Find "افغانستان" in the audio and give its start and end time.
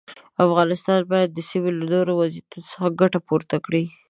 0.45-0.99